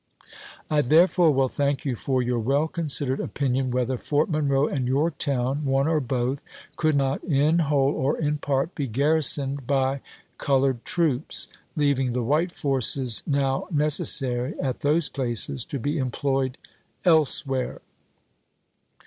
[0.67, 4.67] I therefore will thank you for your well considered opinion Dix, ° whether Fort Monroe
[4.67, 6.41] and Yorktown, one or both,
[6.73, 6.73] 1863.
[6.73, 6.75] M8.
[6.77, 11.47] could not, in whole or in part, be garrisoned by NEaKO SOLDIEBS 453 colored troops,
[11.75, 14.05] leaving the white forces now neces chap.
[14.07, 14.17] xx.
[14.17, 16.57] sary at those places to be employed
[17.05, 17.79] elsewhere."